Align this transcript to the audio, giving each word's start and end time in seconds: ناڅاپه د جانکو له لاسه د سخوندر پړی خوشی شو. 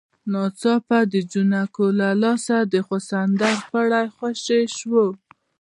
ناڅاپه 0.31 0.99
د 1.11 1.13
جانکو 1.31 1.85
له 1.99 2.09
لاسه 2.23 2.55
د 2.73 2.75
سخوندر 2.89 3.55
پړی 3.69 4.05
خوشی 4.15 4.63
شو. 4.77 5.05